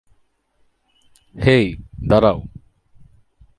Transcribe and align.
হেই, 1.35 1.65
দাঁড়াও। 2.07 2.39